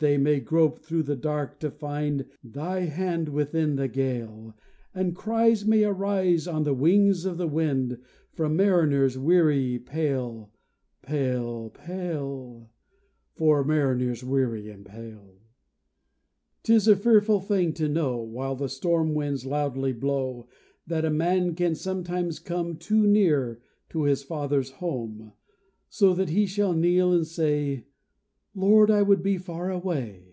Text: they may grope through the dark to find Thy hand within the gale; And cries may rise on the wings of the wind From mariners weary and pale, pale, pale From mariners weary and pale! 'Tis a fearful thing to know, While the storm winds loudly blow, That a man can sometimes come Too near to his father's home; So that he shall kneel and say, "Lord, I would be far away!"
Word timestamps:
they 0.00 0.18
may 0.18 0.38
grope 0.38 0.78
through 0.78 1.02
the 1.02 1.16
dark 1.16 1.58
to 1.58 1.70
find 1.72 2.26
Thy 2.44 2.80
hand 2.80 3.30
within 3.30 3.74
the 3.76 3.88
gale; 3.88 4.54
And 4.94 5.16
cries 5.16 5.64
may 5.64 5.82
rise 5.86 6.46
on 6.46 6.62
the 6.64 6.74
wings 6.74 7.24
of 7.24 7.36
the 7.36 7.48
wind 7.48 7.98
From 8.32 8.54
mariners 8.54 9.16
weary 9.18 9.74
and 9.76 9.86
pale, 9.86 10.52
pale, 11.02 11.70
pale 11.70 12.70
From 13.34 13.66
mariners 13.66 14.22
weary 14.22 14.68
and 14.68 14.84
pale! 14.86 15.40
'Tis 16.62 16.86
a 16.86 16.94
fearful 16.94 17.40
thing 17.40 17.72
to 17.72 17.88
know, 17.88 18.18
While 18.22 18.54
the 18.56 18.68
storm 18.68 19.14
winds 19.14 19.46
loudly 19.46 19.92
blow, 19.94 20.46
That 20.86 21.06
a 21.06 21.10
man 21.10 21.54
can 21.56 21.74
sometimes 21.74 22.38
come 22.38 22.76
Too 22.76 23.04
near 23.06 23.60
to 23.88 24.02
his 24.04 24.22
father's 24.22 24.70
home; 24.70 25.32
So 25.88 26.12
that 26.14 26.28
he 26.28 26.46
shall 26.46 26.74
kneel 26.74 27.10
and 27.12 27.26
say, 27.26 27.86
"Lord, 28.54 28.90
I 28.90 29.02
would 29.02 29.22
be 29.22 29.38
far 29.38 29.70
away!" 29.70 30.24